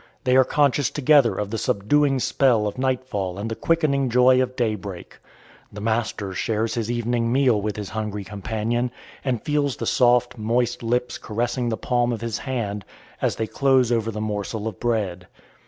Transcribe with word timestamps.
They 0.23 0.35
are 0.35 0.43
conscious 0.43 0.89
together 0.89 1.35
of 1.35 1.51
the 1.51 1.59
subduing 1.59 2.17
spell 2.17 2.65
of 2.65 2.79
nightfall 2.79 3.37
and 3.37 3.51
the 3.51 3.55
quickening 3.55 4.09
joy 4.09 4.41
of 4.41 4.55
daybreak. 4.55 5.19
The 5.71 5.79
master 5.79 6.33
shares 6.33 6.73
his 6.73 6.89
evening 6.89 7.31
meal 7.31 7.61
with 7.61 7.75
his 7.75 7.89
hungry 7.89 8.23
companion, 8.23 8.89
and 9.23 9.43
feels 9.43 9.77
the 9.77 9.85
soft, 9.85 10.39
moist 10.39 10.81
lips 10.81 11.19
caressing 11.19 11.69
the 11.69 11.77
palm 11.77 12.11
of 12.11 12.21
his 12.21 12.39
hand 12.39 12.83
as 13.21 13.35
they 13.35 13.45
close 13.45 13.91
over 13.91 14.09
the 14.09 14.19
morsel 14.21 14.67
of 14.67 14.79
bread. 14.79 15.27